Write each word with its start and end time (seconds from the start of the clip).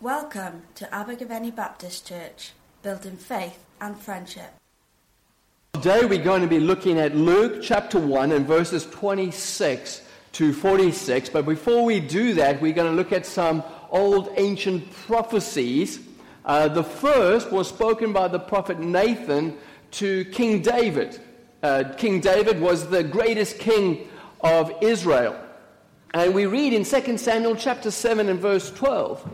Welcome 0.00 0.62
to 0.76 0.94
Abergavenny 0.94 1.50
Baptist 1.50 2.06
Church, 2.06 2.52
building 2.84 3.16
faith 3.16 3.64
and 3.80 3.98
friendship. 3.98 4.54
Today 5.72 6.04
we're 6.04 6.22
going 6.22 6.42
to 6.42 6.46
be 6.46 6.60
looking 6.60 7.00
at 7.00 7.16
Luke 7.16 7.58
chapter 7.64 7.98
1 7.98 8.30
and 8.30 8.46
verses 8.46 8.86
26 8.86 10.02
to 10.34 10.52
46. 10.52 11.30
But 11.30 11.46
before 11.46 11.84
we 11.84 11.98
do 11.98 12.34
that, 12.34 12.62
we're 12.62 12.74
going 12.74 12.88
to 12.88 12.96
look 12.96 13.10
at 13.10 13.26
some 13.26 13.64
old 13.90 14.32
ancient 14.36 14.88
prophecies. 14.92 15.98
Uh, 16.44 16.68
the 16.68 16.84
first 16.84 17.50
was 17.50 17.68
spoken 17.68 18.12
by 18.12 18.28
the 18.28 18.38
prophet 18.38 18.78
Nathan 18.78 19.58
to 19.90 20.24
King 20.26 20.62
David. 20.62 21.18
Uh, 21.60 21.82
king 21.96 22.20
David 22.20 22.60
was 22.60 22.88
the 22.88 23.02
greatest 23.02 23.58
king 23.58 24.06
of 24.42 24.72
Israel. 24.80 25.36
And 26.14 26.32
we 26.32 26.46
read 26.46 26.72
in 26.72 26.84
2 26.84 27.18
Samuel 27.18 27.56
chapter 27.56 27.90
7 27.90 28.28
and 28.28 28.38
verse 28.38 28.70
12 28.70 29.28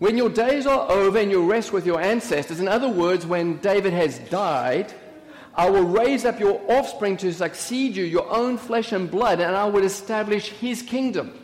when 0.00 0.16
your 0.16 0.30
days 0.30 0.66
are 0.66 0.90
over 0.90 1.18
and 1.18 1.30
you 1.30 1.48
rest 1.48 1.74
with 1.74 1.84
your 1.84 2.00
ancestors, 2.00 2.58
in 2.58 2.66
other 2.66 2.88
words, 2.88 3.26
when 3.26 3.58
David 3.58 3.92
has 3.92 4.18
died, 4.30 4.92
I 5.54 5.68
will 5.68 5.84
raise 5.84 6.24
up 6.24 6.40
your 6.40 6.58
offspring 6.68 7.18
to 7.18 7.30
succeed 7.34 7.96
you, 7.96 8.04
your 8.04 8.26
own 8.30 8.56
flesh 8.56 8.92
and 8.92 9.10
blood, 9.10 9.40
and 9.40 9.54
I 9.54 9.66
will 9.66 9.84
establish 9.84 10.48
his 10.48 10.80
kingdom. 10.80 11.38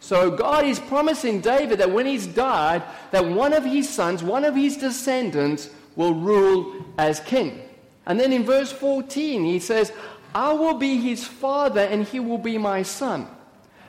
So 0.00 0.30
God 0.30 0.66
is 0.66 0.78
promising 0.80 1.40
David 1.40 1.78
that 1.78 1.92
when 1.92 2.04
he's 2.04 2.26
died, 2.26 2.82
that 3.10 3.24
one 3.24 3.54
of 3.54 3.64
his 3.64 3.88
sons, 3.88 4.22
one 4.22 4.44
of 4.44 4.54
his 4.54 4.76
descendants, 4.76 5.70
will 5.96 6.12
rule 6.12 6.84
as 6.98 7.20
king. 7.20 7.62
And 8.04 8.20
then 8.20 8.34
in 8.34 8.44
verse 8.44 8.70
14, 8.70 9.44
he 9.46 9.58
says, 9.60 9.92
I 10.34 10.52
will 10.52 10.74
be 10.74 10.98
his 10.98 11.26
father 11.26 11.80
and 11.80 12.04
he 12.04 12.20
will 12.20 12.36
be 12.36 12.58
my 12.58 12.82
son. 12.82 13.28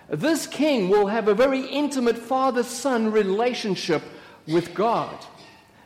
This 0.09 0.45
king 0.47 0.89
will 0.89 1.07
have 1.07 1.27
a 1.27 1.33
very 1.33 1.65
intimate 1.65 2.17
father 2.17 2.63
son 2.63 3.11
relationship 3.11 4.03
with 4.47 4.73
God. 4.73 5.25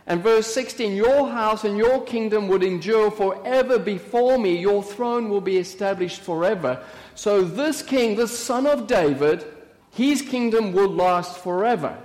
And 0.05 0.23
verse 0.23 0.47
16, 0.53 0.95
your 0.95 1.29
house 1.29 1.63
and 1.63 1.77
your 1.77 2.03
kingdom 2.03 2.47
would 2.47 2.63
endure 2.63 3.11
forever 3.11 3.77
before 3.77 4.39
me. 4.39 4.57
Your 4.57 4.81
throne 4.81 5.29
will 5.29 5.39
be 5.39 5.57
established 5.57 6.21
forever. 6.21 6.83
So, 7.13 7.43
this 7.43 7.83
king, 7.83 8.15
the 8.15 8.27
son 8.27 8.65
of 8.65 8.87
David, 8.87 9.45
his 9.91 10.23
kingdom 10.23 10.73
will 10.73 10.89
last 10.89 11.37
forever. 11.37 11.95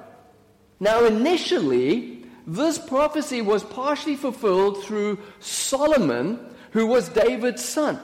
Now, 0.80 1.04
initially, 1.04 2.26
this 2.46 2.78
prophecy 2.78 3.40
was 3.40 3.64
partially 3.64 4.16
fulfilled 4.16 4.84
through 4.84 5.18
Solomon, 5.40 6.38
who 6.72 6.86
was 6.86 7.08
David's 7.08 7.64
son. 7.64 7.98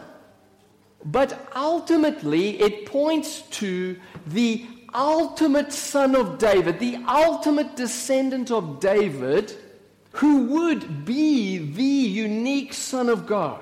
But 1.05 1.49
ultimately, 1.57 2.61
it 2.61 2.87
points 2.87 3.43
to 3.43 3.97
the 4.27 4.67
ultimate 4.95 5.73
son 5.73 6.15
of 6.15 6.39
David, 6.39 6.79
the 6.79 6.97
ultimate 7.09 7.77
descendant 7.77 8.51
of 8.51 8.81
David, 8.81 9.55
who 10.13 10.47
would 10.47 11.05
be 11.05 11.59
the 11.59 11.83
unique 11.83 12.75
son 12.75 13.09
of 13.09 13.27
God, 13.27 13.61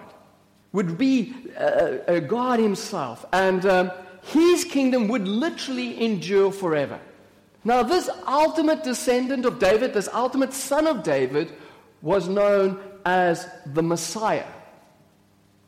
would 0.73 0.99
be 0.99 1.35
uh, 1.57 1.99
uh, 2.09 2.21
God 2.21 2.59
himself. 2.59 3.25
And 3.33 3.65
um, 3.67 3.91
his 4.23 4.65
kingdom 4.65 5.09
would 5.09 5.29
literally 5.29 6.03
endure 6.05 6.51
forever. 6.51 6.99
Now, 7.65 7.83
this 7.83 8.09
ultimate 8.27 8.83
descendant 8.83 9.45
of 9.45 9.59
David, 9.59 9.93
this 9.93 10.09
ultimate 10.13 10.53
son 10.53 10.87
of 10.87 11.03
David, 11.03 11.53
was 12.03 12.29
known 12.29 12.81
as 13.05 13.49
the 13.67 13.83
Messiah. 13.83 14.47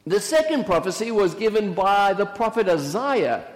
The 0.06 0.20
second 0.20 0.66
prophecy 0.66 1.10
was 1.10 1.34
given 1.34 1.74
by 1.74 2.14
the 2.14 2.26
prophet 2.26 2.68
Isaiah. 2.68 3.46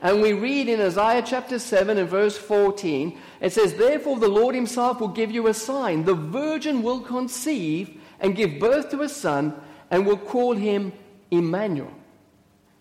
And 0.00 0.22
we 0.22 0.32
read 0.32 0.68
in 0.68 0.80
Isaiah 0.80 1.22
chapter 1.26 1.58
7 1.58 1.98
and 1.98 2.08
verse 2.08 2.36
14, 2.36 3.18
it 3.40 3.52
says, 3.52 3.74
Therefore 3.74 4.18
the 4.18 4.28
Lord 4.28 4.54
himself 4.54 5.00
will 5.00 5.08
give 5.08 5.30
you 5.30 5.48
a 5.48 5.54
sign. 5.54 6.04
The 6.04 6.14
virgin 6.14 6.82
will 6.82 7.00
conceive 7.00 8.00
and 8.20 8.36
give 8.36 8.60
birth 8.60 8.90
to 8.90 9.02
a 9.02 9.08
son 9.08 9.54
and 9.90 10.06
will 10.06 10.18
call 10.18 10.54
him 10.54 10.92
Emmanuel. 11.30 11.92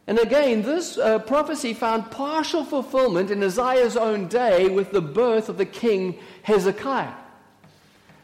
And 0.06 0.20
again, 0.20 0.62
this 0.62 0.98
uh, 0.98 1.20
prophecy 1.20 1.74
found 1.74 2.12
partial 2.12 2.64
fulfillment 2.64 3.32
in 3.32 3.44
Isaiah's 3.44 3.98
own 3.98 4.28
day 4.28 4.70
with 4.70 4.92
the 4.92 5.02
birth 5.02 5.50
of 5.50 5.58
the 5.58 5.66
king 5.66 6.18
Hezekiah. 6.44 7.14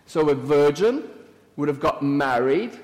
So 0.05 0.29
a 0.29 0.35
virgin 0.35 1.09
would 1.57 1.67
have 1.67 1.79
got 1.79 2.01
married 2.01 2.79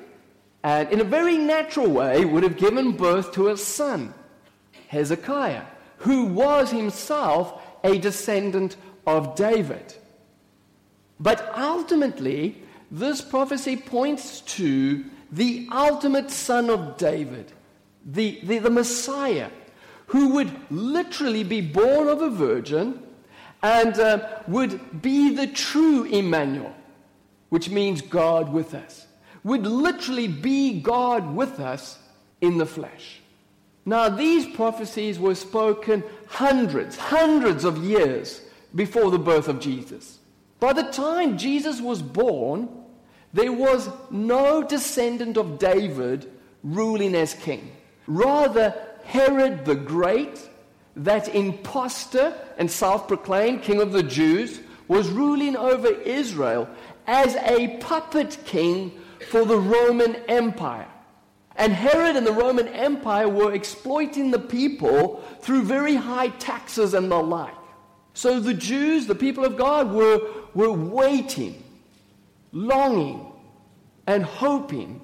and 0.63 0.89
in 0.89 0.99
a 0.99 1.05
very 1.05 1.37
natural 1.37 1.89
way 1.89 2.25
would 2.25 2.43
have 2.43 2.57
given 2.57 2.91
birth 2.91 3.31
to 3.33 3.49
a 3.49 3.57
son, 3.57 4.13
Hezekiah, 4.87 5.63
who 5.97 6.25
was 6.25 6.71
himself 6.71 7.61
a 7.83 7.97
descendant 7.97 8.75
of 9.07 9.35
David. 9.35 9.93
But 11.19 11.57
ultimately, 11.57 12.61
this 12.91 13.21
prophecy 13.21 13.77
points 13.77 14.41
to 14.41 15.05
the 15.31 15.67
ultimate 15.71 16.31
son 16.31 16.69
of 16.69 16.97
David, 16.97 17.51
the, 18.05 18.39
the, 18.43 18.59
the 18.59 18.69
Messiah, 18.69 19.49
who 20.07 20.29
would 20.29 20.51
literally 20.71 21.43
be 21.43 21.61
born 21.61 22.07
of 22.07 22.21
a 22.21 22.29
virgin 22.29 23.01
and 23.61 23.99
uh, 23.99 24.27
would 24.47 25.01
be 25.01 25.35
the 25.35 25.47
true 25.47 26.03
Emmanuel, 26.05 26.73
which 27.49 27.69
means 27.69 28.01
God 28.01 28.51
with 28.51 28.73
us 28.73 29.05
would 29.43 29.65
literally 29.65 30.27
be 30.27 30.79
God 30.79 31.35
with 31.35 31.59
us 31.59 31.97
in 32.41 32.57
the 32.57 32.65
flesh. 32.65 33.21
Now, 33.85 34.09
these 34.09 34.45
prophecies 34.55 35.19
were 35.19 35.35
spoken 35.35 36.03
hundreds, 36.27 36.95
hundreds 36.95 37.63
of 37.63 37.83
years 37.83 38.41
before 38.75 39.09
the 39.09 39.19
birth 39.19 39.47
of 39.47 39.59
Jesus. 39.59 40.19
By 40.59 40.73
the 40.73 40.83
time 40.83 41.37
Jesus 41.37 41.81
was 41.81 42.01
born, 42.01 42.69
there 43.33 43.53
was 43.53 43.89
no 44.11 44.61
descendant 44.61 45.37
of 45.37 45.59
David 45.59 46.31
ruling 46.63 47.15
as 47.15 47.33
king. 47.33 47.71
Rather, 48.07 48.75
Herod 49.03 49.65
the 49.65 49.75
Great, 49.75 50.49
that 50.95 51.33
impostor 51.33 52.35
and 52.57 52.69
self 52.69 53.07
proclaimed 53.07 53.63
king 53.63 53.81
of 53.81 53.91
the 53.91 54.03
Jews, 54.03 54.59
was 54.87 55.09
ruling 55.09 55.55
over 55.55 55.87
Israel 55.87 56.67
as 57.07 57.35
a 57.37 57.77
puppet 57.77 58.37
king 58.45 58.91
for 59.27 59.45
the 59.45 59.57
Roman 59.57 60.15
Empire. 60.27 60.87
And 61.55 61.73
Herod 61.73 62.15
and 62.15 62.25
the 62.25 62.31
Roman 62.31 62.69
Empire 62.69 63.27
were 63.27 63.53
exploiting 63.53 64.31
the 64.31 64.39
people 64.39 65.23
through 65.41 65.63
very 65.63 65.95
high 65.95 66.29
taxes 66.29 66.93
and 66.93 67.11
the 67.11 67.21
like. 67.21 67.53
So 68.13 68.39
the 68.39 68.53
Jews, 68.53 69.07
the 69.07 69.15
people 69.15 69.45
of 69.45 69.57
God, 69.57 69.91
were, 69.91 70.21
were 70.53 70.71
waiting, 70.71 71.61
longing, 72.51 73.25
and 74.07 74.23
hoping 74.23 75.01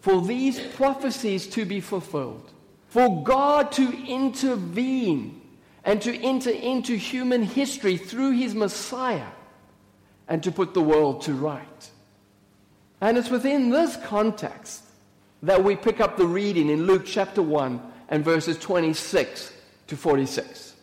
for 0.00 0.22
these 0.22 0.60
prophecies 0.60 1.46
to 1.48 1.64
be 1.64 1.80
fulfilled, 1.80 2.52
for 2.88 3.24
God 3.24 3.72
to 3.72 4.06
intervene 4.06 5.40
and 5.84 6.00
to 6.02 6.16
enter 6.22 6.50
into 6.50 6.94
human 6.94 7.42
history 7.42 7.96
through 7.96 8.32
his 8.32 8.54
Messiah 8.54 9.32
and 10.28 10.42
to 10.42 10.52
put 10.52 10.74
the 10.74 10.82
world 10.82 11.22
to 11.22 11.32
right. 11.32 11.90
And 13.00 13.18
it's 13.18 13.30
within 13.30 13.70
this 13.70 13.96
context 13.96 14.84
that 15.42 15.62
we 15.62 15.76
pick 15.76 16.00
up 16.00 16.16
the 16.16 16.26
reading 16.26 16.70
in 16.70 16.86
Luke 16.86 17.04
chapter 17.04 17.42
1 17.42 17.80
and 18.08 18.24
verses 18.24 18.58
26 18.58 19.52
to 19.88 19.96
46. 19.96 20.74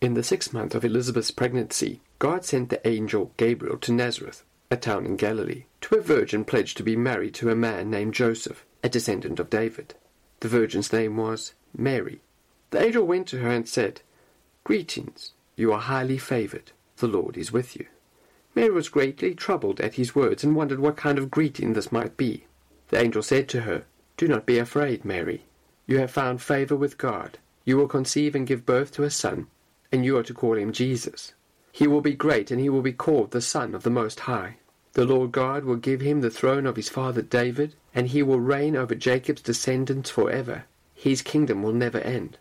In 0.00 0.14
the 0.14 0.22
sixth 0.22 0.52
month 0.52 0.74
of 0.74 0.84
Elizabeth's 0.84 1.30
pregnancy, 1.30 2.00
God 2.18 2.44
sent 2.44 2.70
the 2.70 2.86
angel 2.86 3.32
Gabriel 3.36 3.76
to 3.78 3.92
Nazareth, 3.92 4.44
a 4.70 4.76
town 4.76 5.04
in 5.04 5.16
Galilee, 5.16 5.64
to 5.82 5.96
a 5.96 6.00
virgin 6.00 6.44
pledged 6.44 6.76
to 6.76 6.82
be 6.82 6.96
married 6.96 7.34
to 7.34 7.50
a 7.50 7.56
man 7.56 7.90
named 7.90 8.14
Joseph, 8.14 8.64
a 8.84 8.88
descendant 8.88 9.40
of 9.40 9.50
David. 9.50 9.94
The 10.40 10.48
virgin's 10.48 10.92
name 10.92 11.16
was 11.16 11.54
Mary. 11.76 12.20
The 12.70 12.82
angel 12.82 13.04
went 13.04 13.26
to 13.28 13.38
her 13.38 13.50
and 13.50 13.68
said, 13.68 14.02
Greetings, 14.64 15.32
you 15.56 15.72
are 15.72 15.80
highly 15.80 16.18
favored. 16.18 16.72
The 16.96 17.08
Lord 17.08 17.36
is 17.36 17.52
with 17.52 17.76
you. 17.76 17.86
Mary 18.54 18.70
was 18.70 18.88
greatly 18.88 19.34
troubled 19.34 19.80
at 19.80 19.94
his 19.94 20.14
words 20.14 20.44
and 20.44 20.54
wondered 20.54 20.78
what 20.78 20.96
kind 20.96 21.18
of 21.18 21.30
greeting 21.30 21.72
this 21.72 21.90
might 21.90 22.16
be. 22.16 22.44
The 22.88 23.00
angel 23.00 23.22
said 23.22 23.48
to 23.50 23.62
her, 23.62 23.84
Do 24.16 24.28
not 24.28 24.44
be 24.44 24.58
afraid, 24.58 25.04
Mary. 25.04 25.44
You 25.86 25.98
have 25.98 26.10
found 26.10 26.42
favor 26.42 26.76
with 26.76 26.98
God. 26.98 27.38
You 27.64 27.76
will 27.76 27.88
conceive 27.88 28.34
and 28.34 28.46
give 28.46 28.66
birth 28.66 28.92
to 28.92 29.04
a 29.04 29.10
son, 29.10 29.46
and 29.90 30.04
you 30.04 30.18
are 30.18 30.22
to 30.22 30.34
call 30.34 30.58
him 30.58 30.72
Jesus. 30.72 31.32
He 31.72 31.86
will 31.86 32.02
be 32.02 32.12
great, 32.12 32.50
and 32.50 32.60
he 32.60 32.68
will 32.68 32.82
be 32.82 32.92
called 32.92 33.30
the 33.30 33.40
Son 33.40 33.74
of 33.74 33.82
the 33.82 33.90
Most 33.90 34.20
High. 34.20 34.56
The 34.92 35.06
Lord 35.06 35.32
God 35.32 35.64
will 35.64 35.76
give 35.76 36.02
him 36.02 36.20
the 36.20 36.30
throne 36.30 36.66
of 36.66 36.76
his 36.76 36.90
father 36.90 37.22
David, 37.22 37.74
and 37.94 38.08
he 38.08 38.22
will 38.22 38.40
reign 38.40 38.76
over 38.76 38.94
Jacob's 38.94 39.40
descendants 39.40 40.10
forever. 40.10 40.64
His 40.94 41.22
kingdom 41.22 41.62
will 41.62 41.72
never 41.72 41.98
end. 42.00 42.36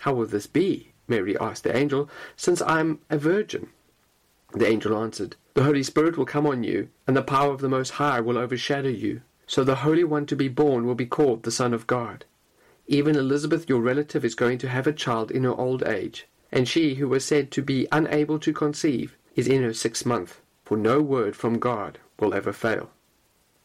How 0.00 0.14
will 0.14 0.26
this 0.26 0.46
be? 0.46 0.92
Mary 1.08 1.36
asked 1.38 1.64
the 1.64 1.76
angel, 1.76 2.08
since 2.36 2.62
I 2.62 2.78
am 2.78 3.00
a 3.10 3.18
virgin. 3.18 3.70
The 4.52 4.68
angel 4.68 4.96
answered, 4.96 5.34
The 5.58 5.64
Holy 5.64 5.82
Spirit 5.82 6.16
will 6.16 6.24
come 6.24 6.46
on 6.46 6.62
you, 6.62 6.88
and 7.04 7.16
the 7.16 7.20
power 7.20 7.52
of 7.52 7.60
the 7.60 7.68
Most 7.68 7.90
High 7.90 8.20
will 8.20 8.38
overshadow 8.38 8.90
you. 8.90 9.22
So 9.48 9.64
the 9.64 9.82
Holy 9.82 10.04
One 10.04 10.24
to 10.26 10.36
be 10.36 10.46
born 10.46 10.86
will 10.86 10.94
be 10.94 11.04
called 11.04 11.42
the 11.42 11.50
Son 11.50 11.74
of 11.74 11.88
God. 11.88 12.24
Even 12.86 13.16
Elizabeth, 13.16 13.68
your 13.68 13.80
relative, 13.80 14.24
is 14.24 14.36
going 14.36 14.58
to 14.58 14.68
have 14.68 14.86
a 14.86 14.92
child 14.92 15.32
in 15.32 15.42
her 15.42 15.52
old 15.52 15.82
age, 15.82 16.28
and 16.52 16.68
she, 16.68 16.94
who 16.94 17.08
was 17.08 17.24
said 17.24 17.50
to 17.50 17.60
be 17.60 17.88
unable 17.90 18.38
to 18.38 18.52
conceive, 18.52 19.16
is 19.34 19.48
in 19.48 19.64
her 19.64 19.74
sixth 19.74 20.06
month, 20.06 20.40
for 20.64 20.78
no 20.78 21.02
word 21.02 21.34
from 21.34 21.58
God 21.58 21.98
will 22.20 22.34
ever 22.34 22.52
fail. 22.52 22.92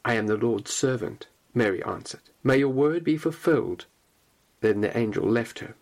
I 0.03 0.15
am 0.15 0.25
the 0.25 0.35
Lord's 0.35 0.73
servant, 0.73 1.27
Mary 1.53 1.83
answered. 1.83 2.21
May 2.43 2.57
your 2.57 2.69
word 2.69 3.03
be 3.03 3.17
fulfilled. 3.17 3.85
Then 4.61 4.81
the 4.81 4.97
angel 4.97 5.29
left 5.29 5.59
her. 5.59 5.75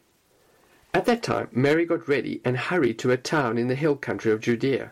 At 0.94 1.06
that 1.06 1.24
time 1.24 1.48
Mary 1.54 1.86
got 1.86 2.10
ready 2.10 2.42
and 2.44 2.58
hurried 2.58 3.00
to 3.00 3.12
a 3.12 3.16
town 3.16 3.58
in 3.58 3.69
the 3.69 3.75
hill 3.75 3.96
country 3.96 4.34
of 4.34 4.42
Judea, 4.42 4.92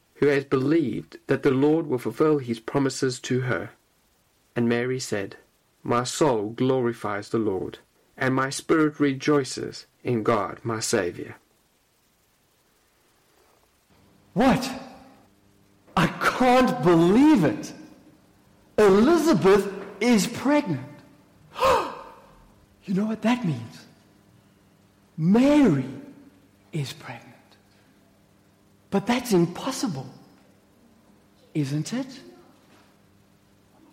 who 0.21 0.27
has 0.27 0.45
believed 0.45 1.17
that 1.25 1.41
the 1.41 1.49
Lord 1.49 1.87
will 1.87 1.97
fulfill 1.97 2.37
his 2.37 2.59
promises 2.59 3.19
to 3.21 3.41
her. 3.41 3.71
And 4.55 4.69
Mary 4.69 4.99
said, 4.99 5.35
My 5.81 6.03
soul 6.03 6.51
glorifies 6.51 7.29
the 7.29 7.39
Lord, 7.39 7.79
and 8.15 8.35
my 8.35 8.51
spirit 8.51 8.99
rejoices 8.99 9.87
in 10.03 10.21
God 10.21 10.59
my 10.63 10.79
Saviour. 10.79 11.37
What? 14.35 14.71
I 15.97 16.05
can't 16.05 16.83
believe 16.83 17.43
it. 17.43 17.73
Elizabeth 18.77 19.73
is 19.99 20.27
pregnant. 20.27 20.85
you 21.59 22.93
know 22.93 23.05
what 23.05 23.23
that 23.23 23.43
means? 23.43 23.85
Mary 25.17 25.85
is 26.71 26.93
pregnant. 26.93 27.30
But 28.91 29.07
that's 29.07 29.31
impossible, 29.31 30.07
isn't 31.55 31.93
it? 31.93 32.19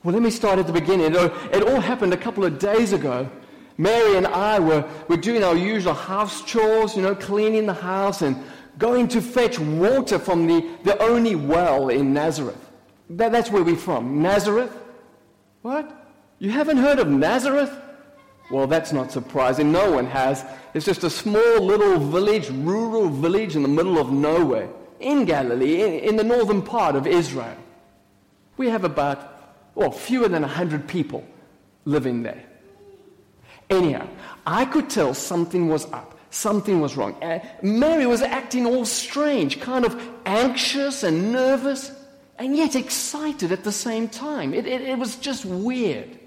Well, 0.03 0.13
let 0.13 0.23
me 0.23 0.31
start 0.31 0.59
at 0.59 0.67
the 0.67 0.73
beginning. 0.73 1.15
It 1.15 1.63
all 1.63 1.81
happened 1.81 2.13
a 2.13 2.17
couple 2.17 2.45
of 2.45 2.59
days 2.59 2.93
ago. 2.93 3.31
Mary 3.79 4.17
and 4.17 4.27
I 4.27 4.59
were, 4.59 4.89
were 5.09 5.17
doing 5.17 5.45
our 5.45 5.57
usual 5.57 5.95
house 5.95 6.45
chores, 6.45 6.97
you 6.97 7.03
know, 7.03 7.15
cleaning 7.15 7.67
the 7.67 7.75
house 7.75 8.23
and 8.23 8.37
going 8.77 9.07
to 9.09 9.21
fetch 9.21 9.59
water 9.59 10.19
from 10.19 10.47
the, 10.47 10.69
the 10.83 11.01
only 11.01 11.37
well 11.37 11.89
in 11.89 12.13
Nazareth. 12.13 12.71
That, 13.11 13.33
that's 13.33 13.51
where 13.51 13.63
we're 13.63 13.77
from. 13.77 14.21
Nazareth? 14.21 14.77
What? 15.63 16.07
You 16.41 16.51
haven't 16.51 16.79
heard 16.79 16.99
of 16.99 17.09
Nazareth? 17.09 17.73
Well, 18.51 18.67
that's 18.67 18.93
not 18.93 19.13
surprising. 19.13 19.71
No 19.71 19.93
one 19.93 20.07
has. 20.07 20.45
It's 20.75 20.87
just 20.87 21.05
a 21.05 21.11
small 21.11 21.61
little 21.61 21.99
village, 21.99 22.51
rural 22.51 23.09
village 23.09 23.57
in 23.57 23.63
the 23.63 23.69
middle 23.69 23.99
of 23.99 24.13
nowhere, 24.13 24.69
in 25.01 25.25
Galilee, 25.25 25.83
in, 25.83 26.11
in 26.11 26.17
the 26.17 26.25
northern 26.25 26.63
part 26.63 26.97
of 26.97 27.07
Israel. 27.07 27.57
We 28.57 28.69
have 28.69 28.85
about, 28.85 29.55
well, 29.75 29.91
fewer 29.91 30.29
than 30.29 30.43
100 30.43 30.89
people 30.89 31.25
living 31.85 32.23
there. 32.23 32.43
Anyhow, 33.71 34.09
I 34.47 34.65
could 34.65 34.89
tell 34.91 35.15
something 35.15 35.69
was 35.69 35.85
up 35.93 36.19
something 36.31 36.81
was 36.81 36.97
wrong. 36.97 37.15
Uh, 37.23 37.41
Mary 37.63 38.07
was 38.07 38.23
acting 38.23 38.67
all 38.67 38.85
strange, 38.85 39.61
kind 39.61 39.85
of 39.85 40.01
anxious 40.27 41.03
and 41.03 41.33
nervous, 41.33 41.93
and 42.39 42.57
yet 42.57 42.77
excited 42.77 43.53
at 43.53 43.65
the 43.65 43.73
same 43.73 44.09
time. 44.09 44.55
It, 44.55 44.67
it, 44.67 44.83
it 44.83 44.99
was 44.99 45.17
just 45.17 45.45
weird. 45.45 46.19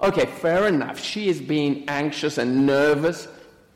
Okay, 0.00 0.26
fair 0.26 0.68
enough. 0.68 1.00
She 1.00 1.28
has 1.28 1.40
been 1.40 1.84
anxious 1.88 2.38
and 2.38 2.66
nervous 2.66 3.26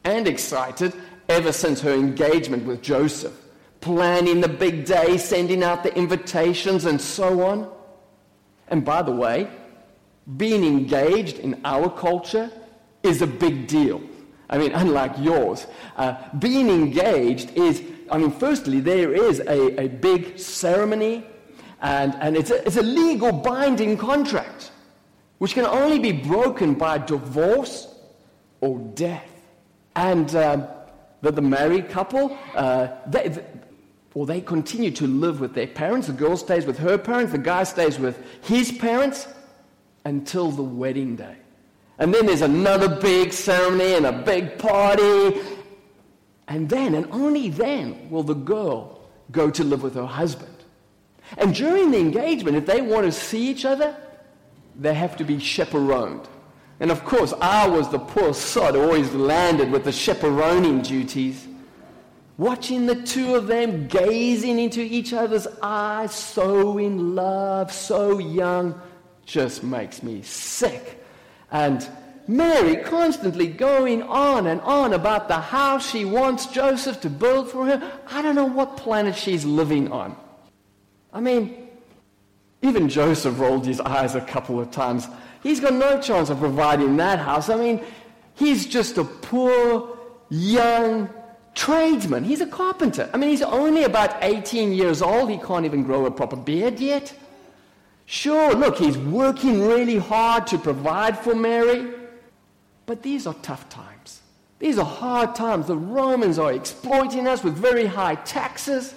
and 0.05 0.29
excited 0.29 0.95
ever 1.29 1.53
since 1.53 1.81
her 1.81 1.93
engagement 1.93 2.65
with 2.65 2.83
Joseph, 2.83 3.35
planning 3.83 4.41
the 4.41 4.49
big 4.49 4.87
day, 4.87 5.19
sending 5.19 5.63
out 5.63 5.83
the 5.83 5.95
invitations, 5.95 6.87
and 6.87 7.01
so 7.01 7.43
on. 7.43 7.71
And 8.69 8.85
by 8.85 9.03
the 9.03 9.13
way, 9.13 9.49
being 10.37 10.65
engaged 10.65 11.39
in 11.39 11.61
our 11.65 11.91
culture 11.91 12.51
is 13.03 13.21
a 13.21 13.27
big 13.27 13.67
deal. 13.67 14.01
I 14.49 14.59
mean, 14.59 14.73
unlike 14.75 15.13
yours. 15.19 15.67
Uh, 15.97 16.15
being 16.39 16.71
engaged 16.71 17.51
is, 17.57 17.83
I 18.11 18.19
mean, 18.19 18.31
firstly, 18.31 18.81
there 18.81 19.13
is 19.13 19.41
a, 19.41 19.85
a 19.85 19.89
big 19.89 20.39
ceremony, 20.39 21.27
and, 21.81 22.15
and 22.21 22.37
it's, 22.37 22.51
a, 22.51 22.65
it's 22.67 22.77
a 22.77 22.83
legal 22.83 23.33
binding 23.33 23.97
contract, 23.97 24.71
which 25.39 25.55
can 25.55 25.67
only 25.67 25.99
be 25.99 26.13
broken 26.13 26.75
by 26.75 26.99
divorce 26.99 27.89
or 28.61 28.79
death. 28.95 29.29
And 29.97 30.35
uh, 30.35 30.69
the, 31.21 31.33
the 31.33 31.43
married 31.43 31.91
couple, 31.91 32.39
uh, 32.55 32.89
they, 33.07 33.37
well, 34.15 34.27
they 34.27 34.41
continue 34.41 34.91
to 34.93 35.07
live 35.07 35.41
with 35.41 35.55
their 35.55 35.67
parents. 35.67 36.07
The 36.07 36.13
girl 36.13 36.37
stays 36.37 36.67
with 36.67 36.79
her 36.79 36.99
parents, 36.99 37.33
the 37.33 37.39
guy 37.39 37.65
stays 37.65 37.99
with 37.99 38.23
his 38.43 38.71
parents 38.73 39.27
until 40.05 40.51
the 40.51 40.63
wedding 40.63 41.17
day. 41.17 41.37
And 41.99 42.13
then 42.13 42.27
there's 42.27 42.43
another 42.43 43.01
big 43.01 43.33
ceremony 43.33 43.95
and 43.95 44.07
a 44.07 44.13
big 44.13 44.59
party. 44.59 45.41
And 46.49 46.69
then, 46.69 46.95
and 46.95 47.07
only 47.13 47.49
then, 47.49 48.11
will 48.11 48.23
the 48.23 48.35
girl 48.35 49.01
go 49.31 49.51
to 49.51 49.65
live 49.65 49.83
with 49.83 49.95
her 49.95 50.07
husband. 50.07 50.57
And 51.39 51.55
during 51.55 51.91
the 51.91 51.99
engagement, 51.99 52.57
if 52.57 52.67
they 52.67 52.81
want 52.81 53.07
to 53.07 53.13
see 53.13 53.49
each 53.49 53.65
other, 53.65 53.97
they 54.79 54.95
have 54.95 55.17
to 55.19 55.25
be 55.25 55.39
chaperoned. 55.39 56.29
And 56.81 56.91
of 56.91 57.05
course, 57.05 57.33
I 57.41 57.69
was 57.69 57.91
the 57.91 57.99
poor 57.99 58.35
sod 58.35 58.77
always 58.77 59.13
landed 59.15 59.71
with 59.71 59.85
the 59.85 59.93
chaperoning 59.93 60.83
duties. 60.83 61.47
Watching 62.39 62.87
the 62.87 62.97
two 62.97 63.35
of 63.35 63.47
them 63.47 63.89
gazing 63.89 64.59
into 64.59 64.81
each 64.81 65.13
other's 65.13 65.47
eyes, 65.61 66.15
so 66.15 66.79
in 66.79 67.15
love, 67.15 67.71
so 67.73 68.19
young, 68.19 68.81
just 69.27 69.63
makes 69.63 70.03
me 70.03 70.23
sick. 70.23 71.05
And 71.51 71.87
Mary 72.27 72.77
constantly 72.77 73.49
going 73.49 74.03
on 74.03 74.47
and 74.47 74.61
on 74.63 74.95
about 74.95 75.29
the 75.29 75.41
house 75.41 75.91
she 75.91 76.05
wants 76.05 76.47
Joseph 76.47 77.01
to 77.03 77.11
build 77.11 77.51
for 77.51 77.67
her. 77.67 78.01
I 78.09 78.23
don't 78.23 78.35
know 78.35 78.47
what 78.47 78.77
planet 78.77 79.15
she's 79.15 79.45
living 79.45 79.93
on. 79.93 80.17
I 81.13 81.21
mean, 81.21 81.69
even 82.63 82.89
Joseph 82.89 83.39
rolled 83.39 83.67
his 83.67 83.81
eyes 83.81 84.15
a 84.15 84.21
couple 84.21 84.59
of 84.59 84.71
times. 84.71 85.07
He's 85.43 85.61
got 85.61 85.75
no 85.75 86.01
chance 86.01 86.31
of 86.31 86.39
providing 86.39 86.97
that 86.97 87.19
house. 87.19 87.49
I 87.51 87.57
mean, 87.57 87.85
he's 88.35 88.67
just 88.67 88.97
a 88.97 89.05
poor, 89.05 89.99
young 90.31 91.11
tradesman. 91.55 92.25
He's 92.25 92.41
a 92.41 92.47
carpenter. 92.47 93.09
I 93.13 93.17
mean, 93.17 93.31
he's 93.31 93.43
only 93.43 93.85
about 93.85 94.17
18 94.23 94.73
years 94.73 95.03
old. 95.03 95.31
He 95.31 95.39
can't 95.39 95.65
even 95.65 95.83
grow 95.83 96.07
a 96.07 96.11
proper 96.11 96.37
beard 96.37 96.81
yet. 96.81 97.15
Sure, 98.07 98.55
look, 98.55 98.77
he's 98.79 98.99
working 98.99 99.67
really 99.67 99.99
hard 99.99 100.47
to 100.49 100.59
provide 100.59 101.19
for 101.19 101.35
Mary, 101.35 101.93
but 102.85 103.03
these 103.03 103.27
are 103.27 103.35
tough 103.43 103.69
times. 103.69 104.21
These 104.59 104.79
are 104.79 104.85
hard 104.85 105.35
times. 105.35 105.67
The 105.67 105.77
Romans 105.77 106.39
are 106.39 106.53
exploiting 106.53 107.27
us 107.27 107.43
with 107.43 107.55
very 107.55 107.87
high 107.87 108.17
taxes. 108.17 108.95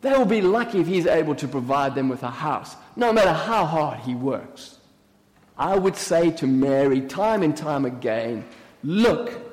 They 0.00 0.12
will 0.12 0.24
be 0.24 0.40
lucky 0.40 0.80
if 0.80 0.86
he's 0.86 1.06
able 1.06 1.34
to 1.36 1.48
provide 1.48 1.94
them 1.94 2.08
with 2.08 2.22
a 2.22 2.30
house, 2.30 2.76
no 2.96 3.12
matter 3.12 3.32
how 3.32 3.64
hard 3.64 4.00
he 4.00 4.14
works. 4.14 4.78
I 5.58 5.76
would 5.76 5.96
say 5.96 6.30
to 6.30 6.46
Mary 6.46 7.00
time 7.00 7.42
and 7.42 7.56
time 7.56 7.84
again 7.84 8.44
look, 8.84 9.47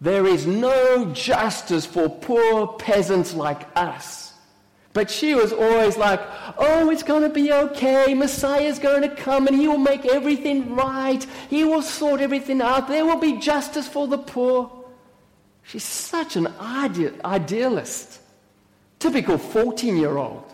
there 0.00 0.26
is 0.26 0.46
no 0.46 1.12
justice 1.12 1.84
for 1.84 2.08
poor 2.08 2.66
peasants 2.66 3.34
like 3.34 3.66
us. 3.76 4.32
But 4.92 5.10
she 5.10 5.34
was 5.34 5.52
always 5.52 5.96
like, 5.96 6.20
oh, 6.58 6.90
it's 6.90 7.04
going 7.04 7.22
to 7.22 7.28
be 7.28 7.52
okay. 7.52 8.12
Messiah's 8.14 8.78
going 8.78 9.02
to 9.02 9.14
come 9.14 9.46
and 9.46 9.54
he 9.54 9.68
will 9.68 9.78
make 9.78 10.04
everything 10.04 10.74
right. 10.74 11.24
He 11.48 11.64
will 11.64 11.82
sort 11.82 12.20
everything 12.20 12.60
out. 12.60 12.88
There 12.88 13.04
will 13.04 13.20
be 13.20 13.38
justice 13.38 13.86
for 13.86 14.08
the 14.08 14.18
poor. 14.18 14.84
She's 15.62 15.84
such 15.84 16.34
an 16.34 16.48
ide- 16.58 17.20
idealist. 17.24 18.20
Typical 18.98 19.38
14 19.38 19.96
year 19.96 20.16
old. 20.16 20.52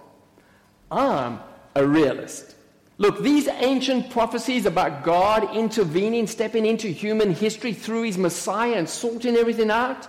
I'm 0.91 1.41
a 1.75 1.87
realist. 1.87 2.56
Look, 2.99 3.21
these 3.21 3.47
ancient 3.49 4.11
prophecies 4.11 4.65
about 4.65 5.05
God 5.05 5.55
intervening, 5.55 6.27
stepping 6.27 6.65
into 6.65 6.89
human 6.89 7.35
history 7.35 7.75
through 7.75 8.03
his 8.03 8.17
Messiah 8.17 8.75
and 8.75 8.89
sorting 8.89 9.37
everything 9.37 9.71
out, 9.71 10.09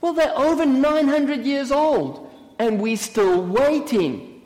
well, 0.00 0.12
they're 0.12 0.36
over 0.36 0.66
900 0.66 1.44
years 1.44 1.72
old 1.72 2.30
and 2.58 2.80
we're 2.80 2.98
still 2.98 3.42
waiting. 3.42 4.42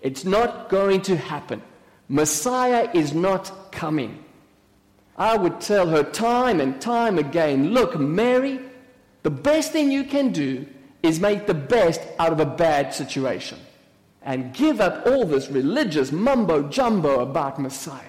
It's 0.00 0.24
not 0.24 0.68
going 0.68 1.02
to 1.02 1.16
happen. 1.16 1.60
Messiah 2.08 2.88
is 2.94 3.12
not 3.12 3.72
coming. 3.72 4.22
I 5.16 5.36
would 5.36 5.60
tell 5.60 5.88
her 5.88 6.04
time 6.04 6.60
and 6.60 6.80
time 6.80 7.18
again 7.18 7.72
look, 7.72 7.98
Mary, 7.98 8.60
the 9.24 9.30
best 9.30 9.72
thing 9.72 9.90
you 9.90 10.04
can 10.04 10.30
do 10.30 10.66
is 11.02 11.18
make 11.18 11.46
the 11.46 11.54
best 11.54 12.00
out 12.18 12.32
of 12.32 12.38
a 12.38 12.46
bad 12.46 12.94
situation. 12.94 13.58
And 14.26 14.52
give 14.52 14.80
up 14.80 15.06
all 15.06 15.24
this 15.24 15.48
religious 15.48 16.10
mumbo 16.10 16.68
jumbo 16.68 17.20
about 17.20 17.60
Messiah. 17.60 18.02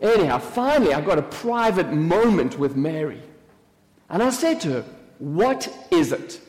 Anyhow, 0.00 0.38
finally, 0.38 0.94
I 0.94 1.02
got 1.02 1.18
a 1.18 1.22
private 1.22 1.92
moment 1.92 2.58
with 2.58 2.76
Mary. 2.76 3.22
And 4.08 4.22
I 4.22 4.30
said 4.30 4.60
to 4.62 4.72
her, 4.72 4.84
What 5.18 5.68
is 5.90 6.12
it? 6.12 6.40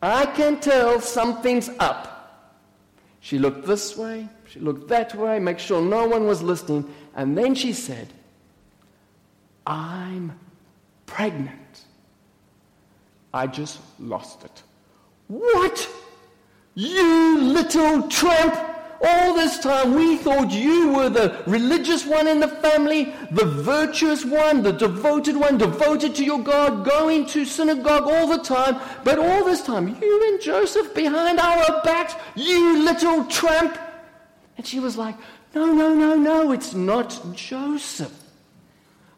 I 0.00 0.26
can 0.26 0.60
tell 0.60 1.00
something's 1.00 1.68
up. 1.80 2.08
She 3.20 3.38
looked 3.38 3.66
this 3.66 3.96
way, 3.96 4.28
she 4.46 4.60
looked 4.60 4.88
that 4.88 5.14
way, 5.14 5.38
make 5.38 5.58
sure 5.58 5.82
no 5.82 6.06
one 6.06 6.26
was 6.26 6.42
listening, 6.42 6.92
and 7.14 7.36
then 7.38 7.54
she 7.54 7.72
said, 7.72 8.08
I'm 9.66 10.38
pregnant. 11.06 11.84
I 13.32 13.46
just 13.46 13.78
lost 14.00 14.44
it. 14.44 14.62
What? 15.28 15.88
You 16.74 17.40
little 17.40 18.08
tramp! 18.08 18.54
All 19.04 19.34
this 19.34 19.58
time 19.58 19.94
we 19.94 20.16
thought 20.16 20.52
you 20.52 20.90
were 20.90 21.08
the 21.08 21.42
religious 21.48 22.06
one 22.06 22.28
in 22.28 22.38
the 22.38 22.46
family, 22.46 23.12
the 23.32 23.44
virtuous 23.44 24.24
one, 24.24 24.62
the 24.62 24.72
devoted 24.72 25.36
one, 25.36 25.58
devoted 25.58 26.14
to 26.14 26.24
your 26.24 26.38
God, 26.38 26.84
going 26.84 27.26
to 27.26 27.44
synagogue 27.44 28.04
all 28.04 28.28
the 28.28 28.38
time. 28.38 28.80
But 29.02 29.18
all 29.18 29.44
this 29.44 29.60
time, 29.62 29.88
you 30.00 30.32
and 30.32 30.40
Joseph 30.40 30.94
behind 30.94 31.40
our 31.40 31.82
backs, 31.82 32.14
you 32.36 32.84
little 32.84 33.24
tramp. 33.24 33.76
And 34.56 34.64
she 34.64 34.78
was 34.78 34.96
like, 34.96 35.16
No, 35.52 35.66
no, 35.66 35.92
no, 35.92 36.14
no, 36.16 36.52
it's 36.52 36.72
not 36.72 37.20
Joseph. 37.34 38.16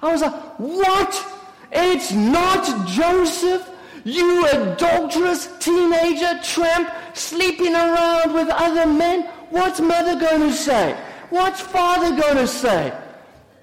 I 0.01 0.11
was 0.11 0.23
like, 0.23 0.35
What? 0.59 1.43
It's 1.71 2.11
not 2.11 2.89
Joseph? 2.89 3.69
You 4.05 4.47
adulterous 4.47 5.49
teenager 5.59 6.39
tramp 6.43 6.91
sleeping 7.15 7.75
around 7.75 8.35
with 8.35 8.49
other 8.51 8.87
men? 8.87 9.23
What's 9.49 9.81
mother 9.81 10.21
going 10.21 10.43
to 10.43 10.53
say? 10.53 10.95
What's 11.31 11.61
father 11.61 12.21
going 12.21 12.37
to 12.37 12.47
say? 12.47 12.97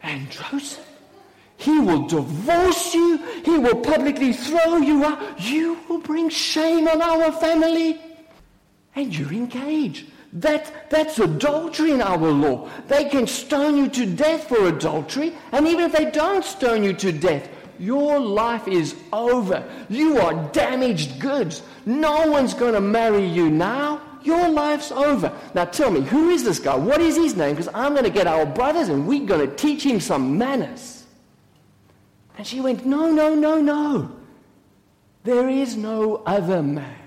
And 0.02 0.30
Joseph, 0.32 0.88
he 1.58 1.80
will 1.80 2.08
divorce 2.08 2.96
you. 2.96 3.18
He 3.46 3.58
will 3.60 3.82
publicly 3.82 4.34
throw 4.34 4.78
you 4.78 5.06
out. 5.06 5.40
You 5.40 5.78
will 5.88 6.00
bring 6.00 6.30
shame 6.30 6.88
on 6.88 7.04
our 7.04 7.32
family. 7.32 8.02
And 8.96 9.16
you're 9.16 9.32
engaged. 9.32 10.08
That, 10.34 10.90
that's 10.90 11.20
adultery 11.20 11.92
in 11.92 12.02
our 12.02 12.18
law. 12.18 12.70
They 12.88 13.06
can 13.06 13.28
stone 13.28 13.78
you 13.78 13.90
to 13.90 14.06
death 14.08 14.48
for 14.48 14.68
adultery. 14.68 15.36
And 15.52 15.68
even 15.68 15.86
if 15.86 15.92
they 15.92 16.10
don't 16.10 16.44
stone 16.44 16.84
you 16.84 16.94
to 16.94 17.12
death, 17.12 17.48
your 17.82 18.20
life 18.20 18.68
is 18.68 18.96
over. 19.12 19.68
You 19.90 20.20
are 20.20 20.50
damaged 20.52 21.20
goods. 21.20 21.64
No 21.86 22.28
one's 22.28 22.54
going 22.54 22.76
to 22.76 22.82
marry 22.82 23.26
you 23.26 23.50
now. 23.50 24.02
Your 24.24 24.50
life's 24.50 24.92
over. 24.92 25.34
Now 25.56 25.66
tell 25.66 25.90
me, 25.90 26.02
who 26.02 26.30
is 26.30 26.44
this 26.44 26.60
guy? 26.60 26.76
What 26.76 27.02
is 27.02 27.16
his 27.16 27.36
name? 27.36 27.56
Because 27.56 27.74
I'm 27.74 27.94
going 27.94 28.04
to 28.04 28.12
get 28.12 28.28
our 28.28 28.46
brothers 28.46 28.90
and 28.90 29.08
we're 29.08 29.26
going 29.26 29.50
to 29.50 29.56
teach 29.56 29.84
him 29.84 30.00
some 30.00 30.38
manners. 30.38 31.06
And 32.38 32.46
she 32.46 32.62
went, 32.62 32.86
No, 32.86 33.10
no, 33.10 33.34
no, 33.34 33.60
no. 33.60 34.12
There 35.24 35.50
is 35.50 35.76
no 35.76 36.18
other 36.26 36.62
man. 36.62 37.00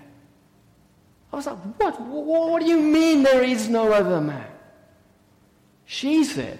I 1.33 1.37
was 1.37 1.47
like, 1.47 1.59
What? 1.78 2.00
What 2.00 2.62
do 2.62 2.66
you 2.66 2.81
mean 2.81 3.23
there 3.23 3.45
is 3.45 3.69
no 3.69 3.93
other 3.93 4.21
man? 4.21 4.49
She 5.85 6.25
said 6.25 6.59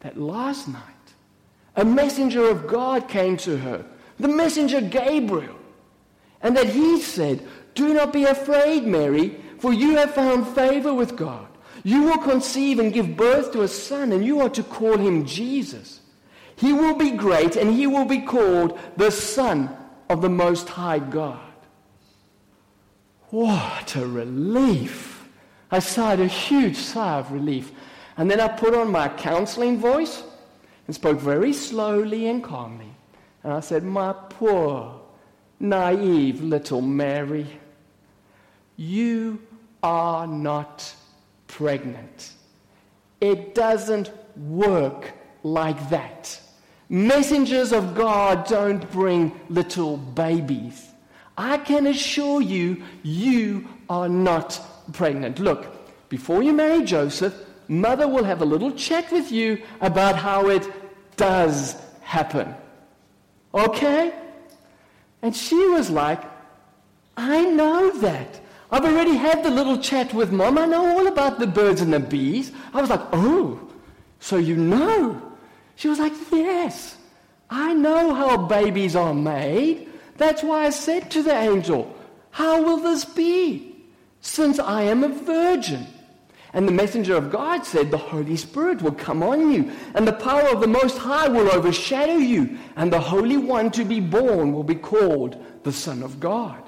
that 0.00 0.18
last 0.18 0.66
night 0.66 0.97
a 1.78 1.84
messenger 1.84 2.50
of 2.50 2.66
God 2.66 3.08
came 3.08 3.38
to 3.38 3.56
her, 3.56 3.86
the 4.18 4.28
messenger 4.28 4.82
Gabriel, 4.82 5.56
and 6.42 6.54
that 6.58 6.66
he 6.66 7.00
said, 7.00 7.46
Do 7.74 7.94
not 7.94 8.12
be 8.12 8.24
afraid, 8.24 8.84
Mary 8.84 9.40
for 9.58 9.72
you 9.72 9.96
have 9.96 10.14
found 10.14 10.46
favor 10.48 10.94
with 10.94 11.16
God. 11.16 11.46
You 11.84 12.02
will 12.02 12.18
conceive 12.18 12.78
and 12.78 12.92
give 12.92 13.16
birth 13.16 13.52
to 13.52 13.62
a 13.62 13.68
son, 13.68 14.12
and 14.12 14.24
you 14.24 14.40
are 14.40 14.48
to 14.50 14.62
call 14.62 14.96
him 14.96 15.26
Jesus. 15.26 16.00
He 16.56 16.72
will 16.72 16.96
be 16.96 17.12
great, 17.12 17.56
and 17.56 17.72
he 17.72 17.86
will 17.86 18.04
be 18.04 18.20
called 18.20 18.78
the 18.96 19.10
Son 19.10 19.76
of 20.08 20.22
the 20.22 20.28
Most 20.28 20.68
High 20.68 20.98
God. 20.98 21.40
What 23.30 23.94
a 23.94 24.06
relief! 24.06 25.28
I 25.70 25.80
sighed 25.80 26.20
a 26.20 26.26
huge 26.26 26.76
sigh 26.76 27.18
of 27.18 27.30
relief. 27.30 27.72
And 28.16 28.30
then 28.30 28.40
I 28.40 28.48
put 28.48 28.74
on 28.74 28.90
my 28.90 29.08
counseling 29.08 29.78
voice 29.78 30.24
and 30.88 30.94
spoke 30.94 31.20
very 31.20 31.52
slowly 31.52 32.26
and 32.26 32.42
calmly. 32.42 32.92
And 33.44 33.52
I 33.52 33.60
said, 33.60 33.84
My 33.84 34.14
poor, 34.30 35.00
naive 35.60 36.42
little 36.42 36.80
Mary, 36.80 37.46
you 38.76 39.40
are 39.82 40.26
not 40.26 40.92
pregnant. 41.46 42.32
It 43.20 43.54
doesn't 43.54 44.10
work 44.36 45.12
like 45.42 45.90
that. 45.90 46.40
Messengers 46.88 47.72
of 47.72 47.94
God 47.94 48.46
don't 48.46 48.90
bring 48.90 49.38
little 49.50 49.98
babies. 49.98 50.88
I 51.36 51.58
can 51.58 51.86
assure 51.86 52.40
you, 52.40 52.82
you 53.02 53.68
are 53.90 54.08
not 54.08 54.58
pregnant. 54.92 55.38
Look, 55.38 55.66
before 56.08 56.42
you 56.42 56.54
marry 56.54 56.82
Joseph, 56.84 57.34
mother 57.68 58.08
will 58.08 58.24
have 58.24 58.40
a 58.42 58.44
little 58.44 58.72
chat 58.72 59.12
with 59.12 59.30
you 59.30 59.62
about 59.80 60.16
how 60.16 60.48
it 60.48 60.68
does 61.16 61.76
happen. 62.02 62.54
Okay? 63.54 64.12
And 65.22 65.34
she 65.34 65.56
was 65.68 65.90
like, 65.90 66.22
I 67.16 67.44
know 67.44 67.90
that. 67.98 68.40
I've 68.70 68.84
already 68.84 69.16
had 69.16 69.42
the 69.42 69.50
little 69.50 69.78
chat 69.78 70.12
with 70.12 70.30
mom. 70.30 70.58
I 70.58 70.66
know 70.66 70.98
all 70.98 71.06
about 71.06 71.38
the 71.38 71.46
birds 71.46 71.80
and 71.80 71.92
the 71.92 72.00
bees. 72.00 72.52
I 72.74 72.80
was 72.80 72.90
like, 72.90 73.00
oh, 73.12 73.60
so 74.20 74.36
you 74.36 74.56
know? 74.56 75.20
She 75.76 75.88
was 75.88 75.98
like, 75.98 76.12
yes, 76.30 76.96
I 77.50 77.72
know 77.72 78.14
how 78.14 78.36
babies 78.36 78.94
are 78.94 79.14
made. 79.14 79.88
That's 80.16 80.42
why 80.42 80.66
I 80.66 80.70
said 80.70 81.10
to 81.12 81.22
the 81.22 81.34
angel, 81.34 81.94
how 82.30 82.62
will 82.62 82.78
this 82.78 83.04
be? 83.04 83.76
Since 84.20 84.58
I 84.58 84.82
am 84.82 85.02
a 85.02 85.08
virgin. 85.08 85.86
And 86.58 86.66
the 86.66 86.72
messenger 86.72 87.14
of 87.14 87.30
God 87.30 87.64
said, 87.64 87.92
The 87.92 87.96
Holy 87.96 88.34
Spirit 88.34 88.82
will 88.82 88.90
come 88.90 89.22
on 89.22 89.52
you, 89.52 89.70
and 89.94 90.04
the 90.04 90.12
power 90.12 90.48
of 90.48 90.60
the 90.60 90.66
Most 90.66 90.98
High 90.98 91.28
will 91.28 91.48
overshadow 91.52 92.16
you, 92.16 92.58
and 92.74 92.92
the 92.92 92.98
Holy 92.98 93.36
One 93.36 93.70
to 93.70 93.84
be 93.84 94.00
born 94.00 94.52
will 94.52 94.64
be 94.64 94.74
called 94.74 95.40
the 95.62 95.70
Son 95.70 96.02
of 96.02 96.18
God. 96.18 96.60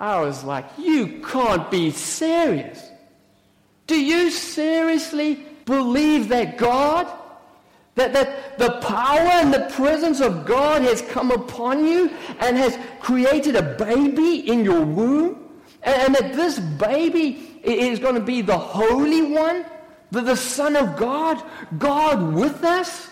I 0.00 0.18
was 0.22 0.44
like, 0.44 0.64
you 0.78 1.20
can't 1.30 1.70
be 1.70 1.90
serious. 1.90 2.82
Do 3.86 4.00
you 4.00 4.30
seriously 4.30 5.44
believe 5.66 6.28
that 6.28 6.56
God, 6.56 7.06
that, 7.96 8.14
that 8.14 8.58
the 8.58 8.80
power 8.80 9.28
and 9.28 9.52
the 9.52 9.68
presence 9.74 10.22
of 10.22 10.46
God 10.46 10.80
has 10.80 11.02
come 11.02 11.30
upon 11.32 11.86
you 11.86 12.08
and 12.40 12.56
has 12.56 12.78
created 13.00 13.56
a 13.56 13.74
baby 13.74 14.48
in 14.50 14.64
your 14.64 14.86
womb? 14.86 15.50
And, 15.82 15.96
and 15.96 16.14
that 16.14 16.32
this 16.32 16.58
baby 16.58 17.53
is 17.64 17.98
going 17.98 18.14
to 18.14 18.20
be 18.20 18.42
the 18.42 18.58
Holy 18.58 19.22
One, 19.22 19.64
the, 20.10 20.20
the 20.20 20.36
Son 20.36 20.76
of 20.76 20.96
God, 20.96 21.42
God 21.78 22.34
with 22.34 22.62
us? 22.64 23.08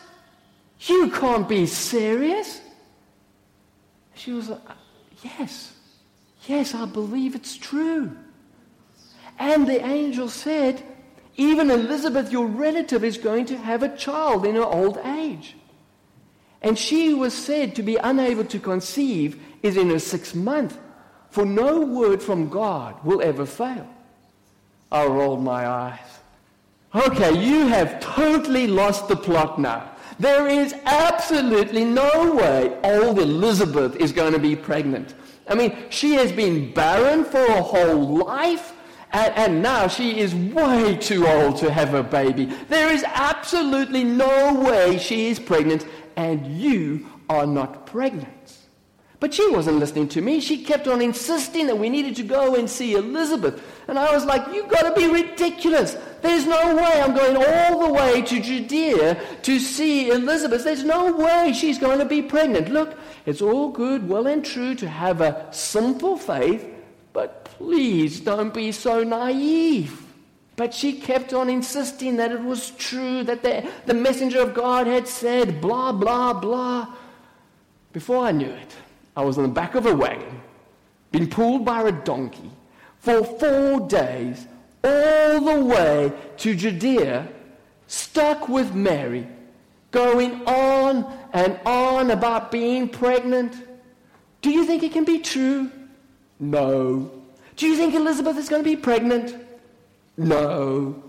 You 0.80 1.10
can't 1.10 1.48
be 1.48 1.66
serious. 1.66 2.60
She 4.14 4.32
was 4.32 4.48
like, 4.48 4.60
uh, 4.68 4.74
yes. 5.22 5.72
Yes, 6.46 6.74
I 6.74 6.86
believe 6.86 7.34
it's 7.34 7.56
true. 7.56 8.16
And 9.38 9.66
the 9.66 9.84
angel 9.84 10.28
said, 10.28 10.82
even 11.36 11.70
Elizabeth, 11.70 12.30
your 12.30 12.46
relative, 12.46 13.04
is 13.04 13.16
going 13.16 13.46
to 13.46 13.56
have 13.56 13.82
a 13.82 13.96
child 13.96 14.44
in 14.44 14.56
her 14.56 14.64
old 14.64 14.98
age. 14.98 15.56
And 16.60 16.78
she 16.78 17.14
was 17.14 17.34
said 17.34 17.74
to 17.76 17.82
be 17.82 17.96
unable 17.96 18.44
to 18.44 18.58
conceive 18.58 19.40
is 19.62 19.76
in 19.76 19.90
her 19.90 19.98
sixth 19.98 20.34
month, 20.34 20.78
for 21.30 21.44
no 21.44 21.80
word 21.80 22.22
from 22.22 22.48
God 22.48 23.02
will 23.04 23.22
ever 23.22 23.46
fail. 23.46 23.88
I 24.92 25.06
rolled 25.06 25.42
my 25.42 25.66
eyes. 25.66 25.98
Okay, 26.94 27.42
you 27.42 27.66
have 27.68 27.98
totally 28.00 28.66
lost 28.66 29.08
the 29.08 29.16
plot 29.16 29.58
now. 29.58 29.90
There 30.18 30.46
is 30.46 30.74
absolutely 30.84 31.84
no 31.84 32.34
way 32.34 32.78
old 32.84 33.18
Elizabeth 33.18 33.96
is 33.96 34.12
going 34.12 34.34
to 34.34 34.38
be 34.38 34.54
pregnant. 34.54 35.14
I 35.48 35.54
mean, 35.54 35.76
she 35.88 36.12
has 36.14 36.30
been 36.30 36.72
barren 36.74 37.24
for 37.24 37.42
a 37.42 37.62
whole 37.62 38.18
life, 38.18 38.74
and, 39.12 39.34
and, 39.34 39.62
now 39.62 39.88
she 39.88 40.20
is 40.20 40.34
way 40.34 40.96
too 40.96 41.26
old 41.26 41.56
to 41.58 41.72
have 41.72 41.94
a 41.94 42.02
baby. 42.02 42.46
There 42.68 42.92
is 42.92 43.04
absolutely 43.04 44.04
no 44.04 44.54
way 44.60 44.98
she 44.98 45.28
is 45.28 45.38
pregnant, 45.38 45.86
and 46.16 46.46
you 46.46 47.06
are 47.28 47.46
not 47.46 47.86
pregnant. 47.86 48.58
But 49.22 49.32
she 49.32 49.48
wasn't 49.50 49.78
listening 49.78 50.08
to 50.08 50.20
me. 50.20 50.40
She 50.40 50.64
kept 50.64 50.88
on 50.88 51.00
insisting 51.00 51.68
that 51.68 51.78
we 51.78 51.88
needed 51.88 52.16
to 52.16 52.24
go 52.24 52.56
and 52.56 52.68
see 52.68 52.94
Elizabeth. 52.94 53.62
And 53.86 53.96
I 53.96 54.12
was 54.12 54.24
like, 54.24 54.52
You've 54.52 54.68
got 54.68 54.82
to 54.82 55.00
be 55.00 55.06
ridiculous. 55.06 55.96
There's 56.22 56.44
no 56.44 56.74
way 56.74 57.00
I'm 57.00 57.14
going 57.14 57.36
all 57.36 57.86
the 57.86 57.92
way 57.92 58.22
to 58.22 58.40
Judea 58.40 59.22
to 59.42 59.60
see 59.60 60.10
Elizabeth. 60.10 60.64
There's 60.64 60.82
no 60.82 61.12
way 61.12 61.52
she's 61.52 61.78
going 61.78 62.00
to 62.00 62.04
be 62.04 62.20
pregnant. 62.20 62.70
Look, 62.70 62.98
it's 63.24 63.40
all 63.40 63.68
good, 63.68 64.08
well 64.08 64.26
and 64.26 64.44
true 64.44 64.74
to 64.74 64.88
have 64.88 65.20
a 65.20 65.46
simple 65.52 66.16
faith, 66.16 66.66
but 67.12 67.44
please 67.44 68.18
don't 68.18 68.52
be 68.52 68.72
so 68.72 69.04
naive. 69.04 70.04
But 70.56 70.74
she 70.74 70.94
kept 70.94 71.32
on 71.32 71.48
insisting 71.48 72.16
that 72.16 72.32
it 72.32 72.42
was 72.42 72.72
true, 72.72 73.22
that 73.22 73.44
the, 73.44 73.70
the 73.86 73.94
messenger 73.94 74.40
of 74.40 74.52
God 74.52 74.88
had 74.88 75.06
said, 75.06 75.60
blah, 75.60 75.92
blah, 75.92 76.32
blah. 76.32 76.92
Before 77.92 78.26
I 78.26 78.32
knew 78.32 78.50
it, 78.50 78.74
I 79.16 79.22
was 79.22 79.36
on 79.36 79.44
the 79.44 79.50
back 79.50 79.74
of 79.74 79.86
a 79.86 79.94
wagon, 79.94 80.40
been 81.10 81.28
pulled 81.28 81.64
by 81.64 81.82
a 81.82 81.92
donkey 81.92 82.50
for 82.98 83.22
four 83.24 83.80
days, 83.88 84.46
all 84.82 85.40
the 85.40 85.64
way 85.64 86.12
to 86.38 86.54
Judea, 86.54 87.28
stuck 87.86 88.48
with 88.48 88.74
Mary, 88.74 89.26
going 89.90 90.46
on 90.46 91.12
and 91.32 91.58
on 91.66 92.10
about 92.10 92.50
being 92.50 92.88
pregnant. 92.88 93.54
Do 94.40 94.50
you 94.50 94.64
think 94.64 94.82
it 94.82 94.92
can 94.92 95.04
be 95.04 95.18
true? 95.18 95.70
No. 96.40 97.10
Do 97.56 97.66
you 97.66 97.76
think 97.76 97.94
Elizabeth 97.94 98.36
is 98.38 98.48
going 98.48 98.62
to 98.64 98.68
be 98.68 98.76
pregnant? 98.76 99.36
No. 100.16 101.02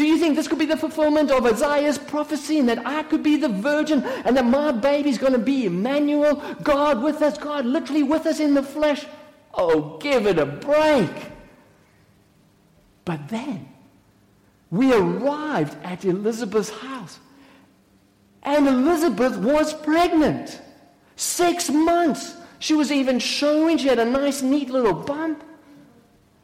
Do 0.00 0.06
you 0.06 0.16
think 0.16 0.34
this 0.34 0.48
could 0.48 0.58
be 0.58 0.64
the 0.64 0.78
fulfillment 0.78 1.30
of 1.30 1.44
Isaiah's 1.44 1.98
prophecy 1.98 2.58
and 2.58 2.66
that 2.70 2.86
I 2.86 3.02
could 3.02 3.22
be 3.22 3.36
the 3.36 3.50
virgin 3.50 4.02
and 4.02 4.34
that 4.34 4.46
my 4.46 4.72
baby's 4.72 5.18
going 5.18 5.34
to 5.34 5.38
be 5.38 5.66
Emmanuel, 5.66 6.36
God 6.62 7.02
with 7.02 7.20
us, 7.20 7.36
God 7.36 7.66
literally 7.66 8.02
with 8.02 8.24
us 8.24 8.40
in 8.40 8.54
the 8.54 8.62
flesh? 8.62 9.04
Oh, 9.52 9.98
give 9.98 10.26
it 10.26 10.38
a 10.38 10.46
break. 10.46 11.10
But 13.04 13.28
then 13.28 13.68
we 14.70 14.94
arrived 14.94 15.76
at 15.84 16.06
Elizabeth's 16.06 16.70
house 16.70 17.18
and 18.42 18.66
Elizabeth 18.66 19.36
was 19.36 19.74
pregnant. 19.74 20.62
Six 21.16 21.68
months. 21.68 22.36
She 22.58 22.72
was 22.72 22.90
even 22.90 23.18
showing 23.18 23.76
she 23.76 23.88
had 23.88 23.98
a 23.98 24.06
nice, 24.06 24.40
neat 24.40 24.70
little 24.70 24.94
bump. 24.94 25.44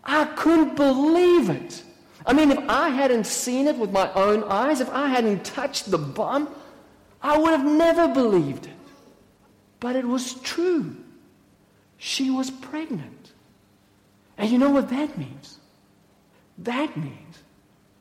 I 0.05 0.27
couldn't 0.27 0.77
believe 0.77 1.49
it. 1.49 1.85
I 2.27 2.33
mean, 2.33 2.51
if 2.51 2.59
I 2.69 2.89
hadn't 2.89 3.25
seen 3.25 3.69
it 3.69 3.79
with 3.79 3.93
my 3.93 4.13
own 4.15 4.43
eyes, 4.45 4.81
if 4.81 4.91
I 4.91 5.09
hadn't 5.09 5.45
touched 5.45 5.91
the 5.91 5.99
bump, 5.99 6.51
I 7.23 7.39
would 7.39 7.53
have 7.53 7.65
never 7.65 8.09
believed 8.09 8.67
it. 8.67 8.73
But 9.79 9.95
it 9.95 10.05
was 10.05 10.35
true. 10.35 10.97
She 11.99 12.31
was 12.31 12.51
pregnant. 12.51 13.33
And 14.37 14.51
you 14.51 14.59
know 14.59 14.71
what 14.71 14.89
that 14.91 15.17
means? 15.17 15.59
That 16.59 16.97
means 16.97 17.39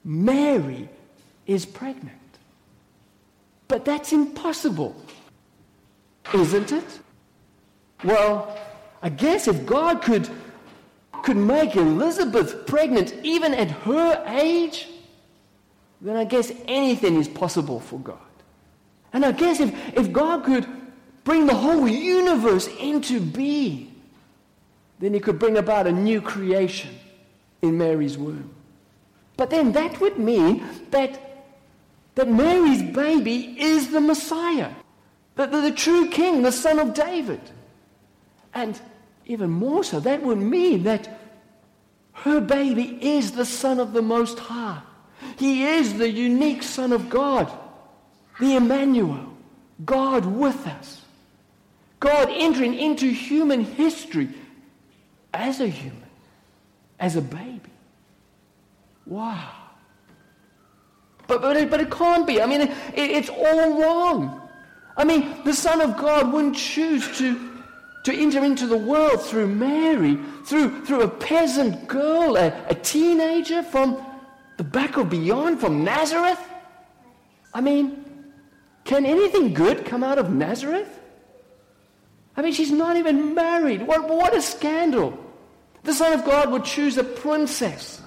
Mary 0.03 0.89
is 1.45 1.65
pregnant. 1.65 2.11
But 3.67 3.85
that's 3.85 4.11
impossible, 4.11 4.95
isn't 6.33 6.71
it? 6.71 6.99
Well, 8.03 8.57
I 9.01 9.09
guess 9.09 9.47
if 9.47 9.65
God 9.65 10.01
could 10.01 10.29
could 11.25 11.35
make 11.35 11.75
Elizabeth 11.75 12.67
pregnant 12.67 13.15
even 13.23 13.51
at 13.55 13.71
her 13.71 14.23
age, 14.27 14.87
then 15.99 16.15
I 16.15 16.23
guess 16.23 16.51
anything 16.67 17.15
is 17.15 17.27
possible 17.27 17.79
for 17.79 17.99
God. 17.99 18.19
And 19.11 19.25
I 19.25 19.31
guess 19.31 19.59
if, 19.59 19.73
if 19.97 20.13
God 20.13 20.43
could 20.43 20.67
bring 21.23 21.47
the 21.47 21.55
whole 21.55 21.87
universe 21.87 22.67
into 22.79 23.19
being, 23.19 23.95
then 24.99 25.15
he 25.15 25.19
could 25.19 25.39
bring 25.39 25.57
about 25.57 25.87
a 25.87 25.91
new 25.91 26.21
creation 26.21 26.95
in 27.63 27.75
Mary's 27.75 28.19
womb. 28.19 28.53
But 29.35 29.49
then 29.49 29.71
that 29.71 29.99
would 29.99 30.19
mean 30.19 30.63
that, 30.91 31.19
that 32.13 32.29
Mary's 32.29 32.83
baby 32.83 33.59
is 33.59 33.89
the 33.89 33.99
Messiah, 33.99 34.71
the, 35.37 35.47
the, 35.47 35.61
the 35.61 35.71
true 35.71 36.07
king, 36.07 36.43
the 36.43 36.51
son 36.51 36.77
of 36.77 36.93
David. 36.93 37.41
And 38.53 38.79
even 39.25 39.49
more 39.49 39.83
so, 39.83 39.99
that 39.99 40.21
would 40.21 40.37
mean 40.37 40.83
that 40.83 41.21
her 42.13 42.39
baby 42.39 42.97
is 43.01 43.31
the 43.31 43.45
Son 43.45 43.79
of 43.79 43.93
the 43.93 44.01
Most 44.01 44.39
High. 44.39 44.81
He 45.37 45.63
is 45.63 45.95
the 45.95 46.09
unique 46.09 46.63
Son 46.63 46.93
of 46.93 47.09
God, 47.09 47.51
the 48.39 48.55
Emmanuel, 48.55 49.33
God 49.83 50.25
with 50.25 50.65
us. 50.67 51.01
God 51.99 52.29
entering 52.31 52.75
into 52.75 53.07
human 53.07 53.63
history 53.63 54.29
as 55.33 55.59
a 55.59 55.67
human, 55.67 56.03
as 56.99 57.15
a 57.15 57.21
baby. 57.21 57.61
Wow. 59.05 59.51
But, 61.27 61.41
but, 61.41 61.57
it, 61.57 61.69
but 61.69 61.81
it 61.81 61.89
can't 61.89 62.27
be. 62.27 62.41
I 62.41 62.45
mean, 62.45 62.61
it, 62.61 62.71
it's 62.95 63.29
all 63.29 63.81
wrong. 63.81 64.41
I 64.95 65.03
mean, 65.03 65.43
the 65.43 65.53
Son 65.53 65.81
of 65.81 65.97
God 65.97 66.31
wouldn't 66.31 66.55
choose 66.55 67.17
to 67.17 67.54
to 68.05 68.13
enter 68.13 68.43
into 68.43 68.67
the 68.67 68.77
world 68.77 69.19
through 69.19 69.47
Mary, 69.47 70.15
through, 70.45 70.85
through 70.85 71.01
a 71.01 71.07
peasant 71.07 71.87
girl, 71.87 72.37
a, 72.37 72.53
a 72.69 72.75
teenager 72.75 73.63
from 73.63 73.99
the 74.57 74.63
back 74.63 74.97
of 74.97 75.09
beyond, 75.09 75.59
from 75.59 75.83
Nazareth? 75.83 76.39
I 77.51 77.61
mean, 77.61 78.05
can 78.83 79.07
anything 79.07 79.55
good 79.55 79.85
come 79.85 80.03
out 80.03 80.19
of 80.19 80.29
Nazareth? 80.29 80.99
I 82.37 82.43
mean, 82.43 82.53
she's 82.53 82.71
not 82.71 82.95
even 82.95 83.33
married. 83.33 83.81
What, 83.81 84.07
what 84.07 84.35
a 84.35 84.41
scandal. 84.41 85.17
The 85.81 85.93
Son 85.93 86.13
of 86.13 86.23
God 86.25 86.51
would 86.51 86.63
choose 86.63 86.99
a 86.99 87.03
princess 87.03 88.03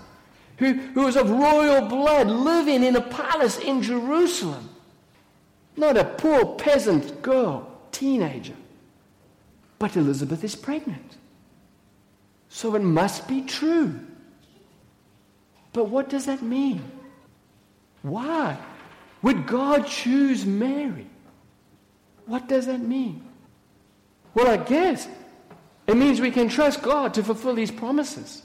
who, 0.59 0.75
who 0.75 1.03
was 1.07 1.17
of 1.17 1.29
royal 1.29 1.89
blood 1.89 2.29
living 2.29 2.85
in 2.85 2.95
a 2.95 3.01
palace 3.01 3.59
in 3.59 3.83
Jerusalem, 3.83 4.69
not 5.77 5.97
a 5.97 6.05
poor 6.05 6.55
peasant 6.55 7.21
girl, 7.21 7.69
teenager. 7.91 8.55
But 9.79 9.97
Elizabeth 9.97 10.43
is 10.45 10.57
pregnant. 10.57 11.17
So 12.49 12.75
it 12.75 12.83
must 12.83 13.29
be 13.29 13.43
true. 13.43 14.01
But 15.73 15.89
what 15.89 16.09
does 16.09 16.27
that 16.27 16.43
mean? 16.43 16.83
Why 18.03 18.57
would 19.23 19.47
God 19.47 19.87
choose 19.87 20.47
Mary? 20.47 21.07
What 22.27 22.49
does 22.49 22.67
that 22.67 22.81
mean? 22.81 23.25
Well, 24.35 24.49
I 24.49 24.57
guess 24.57 25.09
it 25.87 25.97
means 25.97 26.21
we 26.21 26.31
can 26.31 26.49
trust 26.49 26.83
God 26.83 27.15
to 27.15 27.23
fulfill 27.23 27.57
His 27.57 27.71
promises. 27.71 28.43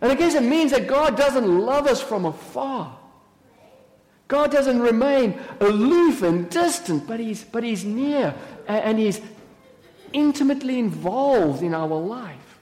And 0.00 0.10
I 0.10 0.14
guess 0.14 0.34
it 0.34 0.42
means 0.42 0.72
that 0.72 0.88
God 0.88 1.16
doesn't 1.16 1.60
love 1.60 1.86
us 1.86 2.02
from 2.02 2.24
afar. 2.24 2.98
God 4.26 4.50
doesn't 4.50 4.80
remain 4.80 5.38
aloof 5.60 6.22
and 6.22 6.48
distant, 6.48 7.06
but 7.06 7.20
He's, 7.20 7.44
but 7.44 7.62
he's 7.62 7.84
near 7.84 8.34
and 8.66 8.98
He's 8.98 9.20
intimately 10.12 10.78
involved 10.78 11.62
in 11.62 11.74
our 11.74 11.86
life. 11.86 12.58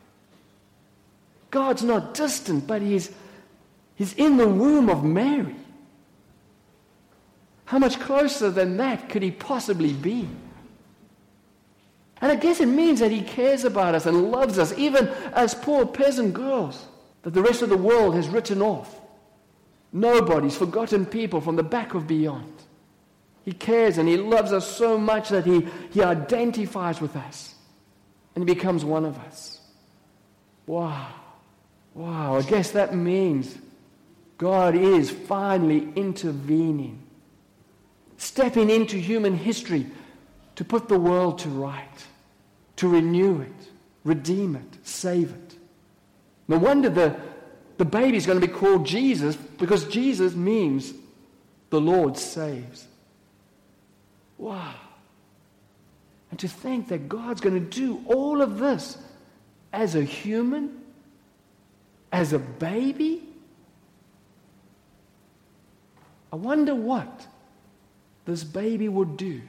God's 1.50 1.82
not 1.82 2.14
distant, 2.14 2.66
but 2.66 2.82
He's, 2.82 3.10
he's 3.96 4.14
in 4.14 4.36
the 4.36 4.48
womb 4.48 4.88
of 4.88 5.04
Mary. 5.04 5.56
How 7.64 7.78
much 7.78 8.00
closer 8.00 8.50
than 8.50 8.76
that 8.78 9.08
could 9.08 9.22
He 9.22 9.30
possibly 9.30 9.92
be? 9.92 10.28
And 12.20 12.30
I 12.30 12.36
guess 12.36 12.60
it 12.60 12.66
means 12.66 13.00
that 13.00 13.10
He 13.10 13.22
cares 13.22 13.64
about 13.64 13.94
us 13.94 14.06
and 14.06 14.30
loves 14.30 14.58
us, 14.58 14.76
even 14.76 15.08
as 15.32 15.54
poor 15.54 15.86
peasant 15.86 16.34
girls 16.34 16.86
that 17.22 17.34
the 17.34 17.42
rest 17.42 17.62
of 17.62 17.68
the 17.68 17.76
world 17.76 18.14
has 18.14 18.28
written 18.28 18.62
off. 18.62 19.00
Nobody's 19.92 20.56
forgotten 20.56 21.06
people 21.06 21.40
from 21.40 21.56
the 21.56 21.62
back 21.62 21.94
of 21.94 22.06
beyond. 22.06 22.59
He 23.44 23.52
cares 23.52 23.98
and 23.98 24.08
He 24.08 24.16
loves 24.16 24.52
us 24.52 24.66
so 24.66 24.98
much 24.98 25.30
that 25.30 25.46
He, 25.46 25.66
he 25.90 26.02
identifies 26.02 27.00
with 27.00 27.16
us 27.16 27.54
and 28.34 28.48
He 28.48 28.54
becomes 28.54 28.84
one 28.84 29.04
of 29.04 29.18
us. 29.18 29.60
Wow. 30.66 31.08
Wow. 31.94 32.36
I 32.36 32.42
guess 32.42 32.70
that 32.72 32.94
means 32.94 33.56
God 34.38 34.74
is 34.74 35.10
finally 35.10 35.92
intervening, 35.96 37.02
stepping 38.16 38.70
into 38.70 38.96
human 38.96 39.36
history 39.36 39.86
to 40.56 40.64
put 40.64 40.88
the 40.88 40.98
world 40.98 41.38
to 41.40 41.48
right, 41.48 42.06
to 42.76 42.88
renew 42.88 43.40
it, 43.40 43.68
redeem 44.04 44.56
it, 44.56 44.78
save 44.86 45.30
it. 45.30 45.54
No 46.48 46.58
wonder 46.58 46.88
the, 46.88 47.16
the 47.78 47.84
baby 47.84 48.16
is 48.16 48.26
going 48.26 48.40
to 48.40 48.46
be 48.46 48.52
called 48.52 48.86
Jesus 48.86 49.36
because 49.36 49.84
Jesus 49.86 50.34
means 50.34 50.92
the 51.70 51.80
Lord 51.80 52.16
saves. 52.16 52.86
Wow. 54.40 54.74
And 56.30 56.38
to 56.38 56.48
think 56.48 56.88
that 56.88 57.10
God's 57.10 57.42
going 57.42 57.54
to 57.54 57.60
do 57.60 58.02
all 58.06 58.40
of 58.40 58.58
this 58.58 58.96
as 59.70 59.94
a 59.94 60.02
human, 60.02 60.80
as 62.10 62.32
a 62.32 62.38
baby. 62.38 63.22
I 66.32 66.36
wonder 66.36 66.74
what 66.74 67.26
this 68.24 68.42
baby 68.42 68.88
would 68.88 69.18
do. 69.18 69.42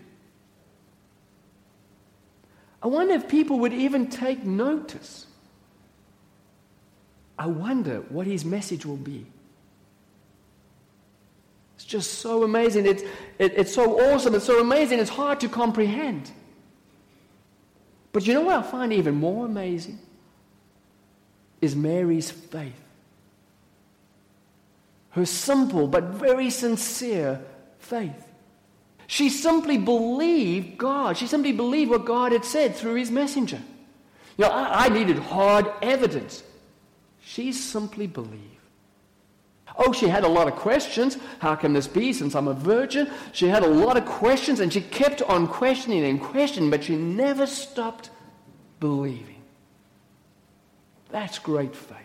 I 2.84 2.88
wonder 2.88 3.13
if 3.13 3.30
people 3.30 3.60
would 3.60 3.73
even 3.73 4.10
take 4.10 4.43
notice. 4.43 5.25
I 7.39 7.45
wonder 7.45 8.01
what 8.10 8.27
his 8.27 8.43
message 8.43 8.86
will 8.86 8.97
be 8.97 9.25
just 11.83 12.19
so 12.19 12.43
amazing. 12.43 12.85
It's, 12.85 13.03
it, 13.39 13.53
it's 13.55 13.73
so 13.73 13.99
awesome. 13.99 14.35
It's 14.35 14.45
so 14.45 14.59
amazing. 14.59 14.99
It's 14.99 15.09
hard 15.09 15.39
to 15.41 15.49
comprehend. 15.49 16.31
But 18.11 18.27
you 18.27 18.33
know 18.33 18.41
what 18.41 18.57
I 18.57 18.61
find 18.61 18.91
even 18.91 19.15
more 19.15 19.45
amazing? 19.45 19.99
is 21.61 21.75
Mary's 21.75 22.31
faith. 22.31 22.73
Her 25.11 25.25
simple 25.25 25.87
but 25.87 26.05
very 26.05 26.49
sincere 26.49 27.39
faith. 27.79 28.27
She 29.07 29.29
simply 29.29 29.77
believed 29.77 30.77
God. 30.77 31.17
She 31.17 31.27
simply 31.27 31.51
believed 31.51 31.91
what 31.91 32.05
God 32.05 32.31
had 32.31 32.45
said 32.45 32.75
through 32.75 32.95
his 32.95 33.11
messenger. 33.11 33.61
You 34.37 34.45
know, 34.45 34.51
I, 34.51 34.85
I 34.85 34.89
needed 34.89 35.19
hard 35.19 35.69
evidence. 35.81 36.43
She 37.21 37.51
simply 37.51 38.07
believed. 38.07 38.61
Oh, 39.77 39.93
she 39.93 40.07
had 40.07 40.23
a 40.23 40.27
lot 40.27 40.47
of 40.47 40.55
questions. 40.55 41.17
How 41.39 41.55
can 41.55 41.73
this 41.73 41.88
be 41.88 42.13
since 42.13 42.36
I'm 42.36 42.47
a 42.47 42.53
virgin? 42.53 43.10
She 43.31 43.47
had 43.47 43.63
a 43.63 43.67
lot 43.67 43.97
of 43.97 44.05
questions 44.05 44.60
and 44.60 44.71
she 44.71 44.81
kept 44.81 45.21
on 45.21 45.47
questioning 45.47 46.03
and 46.03 46.21
questioning, 46.21 46.69
but 46.69 46.84
she 46.84 46.95
never 46.95 47.45
stopped 47.45 48.10
believing. 48.79 49.41
That's 51.10 51.39
great 51.39 51.75
faith. 51.75 51.97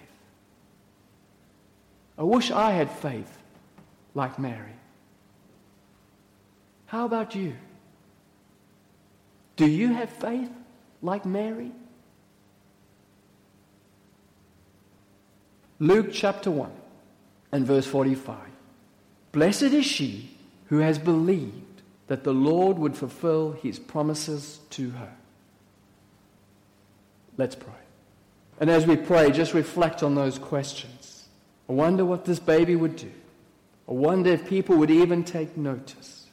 I 2.19 2.23
wish 2.23 2.51
I 2.51 2.73
had 2.73 2.91
faith 2.91 3.39
like 4.15 4.39
Mary. 4.39 4.73
How 6.87 7.05
about 7.05 7.35
you? 7.35 7.55
Do 9.57 9.67
you 9.67 9.93
have 9.93 10.11
faith 10.11 10.51
like 11.03 11.27
Mary? 11.27 11.73
Luke 15.79 16.09
chapter 16.13 16.51
1 16.51 16.71
and 17.53 17.67
verse 17.67 17.87
45. 17.87 18.37
Blessed 19.33 19.63
is 19.63 19.87
she 19.87 20.31
who 20.67 20.79
has 20.79 20.99
believed 20.99 21.83
that 22.07 22.25
the 22.25 22.33
Lord 22.33 22.79
would 22.79 22.97
fulfill 22.97 23.53
his 23.53 23.79
promises 23.79 24.61
to 24.71 24.91
her. 24.91 25.13
Let's 27.37 27.55
pray. 27.55 27.73
And 28.61 28.71
as 28.71 28.87
we 28.87 28.97
pray, 28.97 29.31
just 29.31 29.55
reflect 29.55 30.03
on 30.03 30.15
those 30.15 30.39
questions. 30.39 31.29
I 31.69 31.73
wonder 31.73 32.05
what 32.05 32.25
this 32.25 32.39
baby 32.39 32.77
would 32.77 32.97
do. 32.97 33.11
I 33.89 33.93
wonder 33.93 34.31
if 34.31 34.49
people 34.49 34.77
would 34.77 34.91
even 34.91 35.25
take 35.25 35.57
notice. 35.57 36.27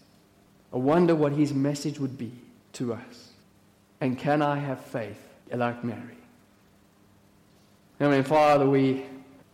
I 0.72 0.78
wonder 0.78 1.14
what 1.14 1.34
his 1.34 1.54
message 1.54 2.00
would 2.00 2.18
be 2.18 2.32
to 2.74 2.94
us. 2.94 3.30
And 4.02 4.18
can 4.18 4.42
I 4.42 4.58
have 4.58 4.80
faith 4.80 5.20
like 5.52 5.84
Mary? 5.84 6.18
I 8.00 8.08
mean, 8.08 8.24
Father, 8.24 8.68
we 8.68 9.06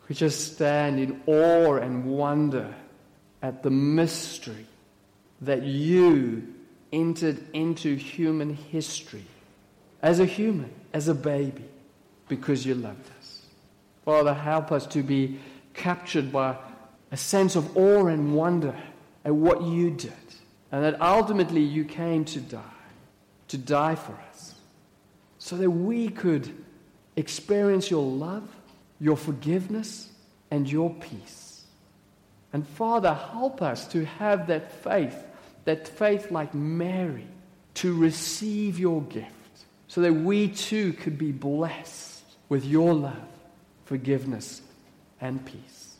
we 0.09 0.15
just 0.15 0.53
stand 0.55 0.99
in 0.99 1.21
awe 1.27 1.75
and 1.75 2.03
wonder 2.03 2.73
at 3.43 3.61
the 3.61 3.69
mystery 3.69 4.65
that 5.41 5.61
you 5.61 6.55
entered 6.91 7.39
into 7.53 7.95
human 7.95 8.55
history 8.55 9.23
as 10.01 10.19
a 10.19 10.25
human, 10.25 10.71
as 10.93 11.07
a 11.07 11.13
baby, 11.13 11.63
because 12.27 12.65
you 12.65 12.73
loved 12.73 13.07
us. 13.19 13.41
Father, 14.03 14.33
help 14.33 14.71
us 14.71 14.87
to 14.87 15.03
be 15.03 15.39
captured 15.75 16.31
by 16.31 16.57
a 17.11 17.17
sense 17.17 17.55
of 17.55 17.77
awe 17.77 18.07
and 18.07 18.33
wonder 18.33 18.75
at 19.23 19.35
what 19.35 19.61
you 19.61 19.91
did, 19.91 20.11
and 20.71 20.83
that 20.83 20.99
ultimately 20.99 21.61
you 21.61 21.85
came 21.85 22.25
to 22.25 22.39
die, 22.39 22.59
to 23.49 23.57
die 23.57 23.95
for 23.95 24.17
us, 24.31 24.55
so 25.37 25.55
that 25.57 25.69
we 25.69 26.09
could 26.09 26.51
experience 27.15 27.91
your 27.91 28.03
love 28.03 28.49
your 28.99 29.17
forgiveness, 29.17 30.09
and 30.51 30.69
your 30.69 30.93
peace. 30.95 31.63
And 32.51 32.67
Father, 32.67 33.13
help 33.13 33.61
us 33.61 33.87
to 33.89 34.05
have 34.05 34.47
that 34.47 34.71
faith, 34.83 35.15
that 35.65 35.87
faith 35.87 36.31
like 36.31 36.53
Mary, 36.53 37.27
to 37.75 37.95
receive 37.95 38.79
your 38.79 39.01
gift, 39.03 39.29
so 39.87 40.01
that 40.01 40.13
we 40.13 40.47
too 40.47 40.93
could 40.93 41.17
be 41.17 41.31
blessed 41.31 42.23
with 42.49 42.65
your 42.65 42.93
love, 42.93 43.15
forgiveness, 43.85 44.61
and 45.21 45.45
peace. 45.45 45.95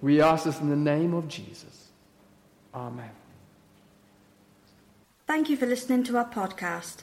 We 0.00 0.20
ask 0.20 0.44
this 0.44 0.60
in 0.60 0.70
the 0.70 0.76
name 0.76 1.14
of 1.14 1.26
Jesus. 1.26 1.88
Amen. 2.72 3.10
Thank 5.26 5.50
you 5.50 5.56
for 5.56 5.66
listening 5.66 6.04
to 6.04 6.16
our 6.16 6.24
podcast. 6.24 7.02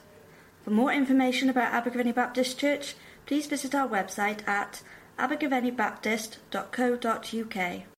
For 0.64 0.72
more 0.72 0.92
information 0.92 1.50
about 1.50 1.74
Abergavenny 1.74 2.12
Baptist 2.14 2.58
Church, 2.58 2.96
please 3.26 3.48
visit 3.48 3.74
our 3.74 3.88
website 3.88 4.48
at 4.48 4.84
abergavennybaptist.co.uk. 5.18 7.95